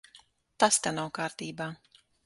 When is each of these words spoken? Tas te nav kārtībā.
Tas 0.63 0.79
te 0.87 0.95
nav 0.97 1.13
kārtībā. 1.21 1.73